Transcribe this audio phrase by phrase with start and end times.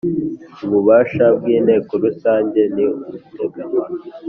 [0.65, 3.83] Ububasha bw inteko rusange ni ubuteganywa